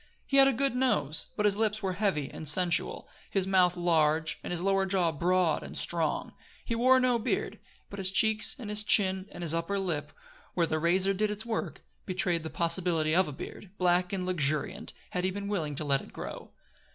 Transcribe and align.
He 0.25 0.37
had 0.37 0.47
a 0.47 0.51
good 0.51 0.73
nose 0.75 1.27
but 1.37 1.45
his 1.45 1.55
lips 1.57 1.83
were 1.83 1.93
heavy 1.93 2.27
and 2.31 2.47
sensual, 2.47 3.07
his 3.29 3.45
mouth 3.45 3.77
large, 3.77 4.39
and 4.43 4.49
his 4.49 4.59
lower 4.63 4.87
jaw 4.87 5.11
broad 5.11 5.61
and 5.61 5.77
strong. 5.77 6.33
He 6.65 6.73
wore 6.73 6.99
no 6.99 7.19
beard, 7.19 7.59
but 7.87 7.99
his 7.99 8.09
cheeks 8.09 8.55
and 8.57 8.71
his 8.71 8.83
chin 8.83 9.27
and 9.31 9.43
his 9.43 9.53
upper 9.53 9.77
lip, 9.77 10.11
where 10.55 10.65
the 10.65 10.79
razor 10.79 11.13
did 11.13 11.29
its 11.29 11.45
work, 11.45 11.83
betrayed 12.07 12.41
the 12.41 12.49
possibility 12.49 13.13
of 13.13 13.27
a 13.27 13.31
beard, 13.31 13.69
black 13.77 14.11
and 14.11 14.25
luxuriant, 14.25 14.91
had 15.11 15.23
he 15.23 15.29
been 15.29 15.47
willing 15.47 15.75
to 15.75 15.85
let 15.85 16.01
it 16.01 16.11
grow. 16.11 16.49